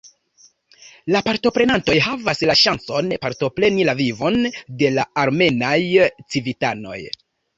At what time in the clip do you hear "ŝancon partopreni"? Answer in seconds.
2.61-3.85